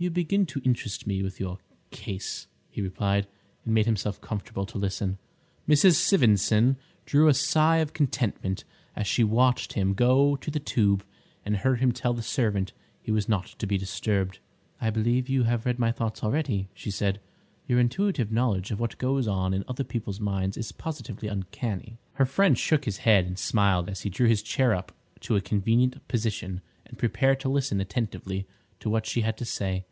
[0.00, 1.58] "You begin to interest me with your
[1.90, 3.26] 'case,'" he replied,
[3.64, 5.18] and made himself comfortable to listen.
[5.68, 5.96] Mrs.
[5.96, 8.62] Sivendson drew a sigh of contentment
[8.94, 11.04] as she watched him go to the tube
[11.44, 12.72] and heard him tell the servant
[13.02, 14.38] he was not to be disturbed.
[14.80, 17.18] "I believe you have read my thoughts already," she said;
[17.66, 22.24] "your intuitive knowledge of what goes on in other people's minds is positively uncanny." Her
[22.24, 26.06] friend shook his head and smiled as he drew his chair up to a convenient
[26.06, 28.46] position and prepared to listen attentively
[28.78, 29.84] to what she had to say.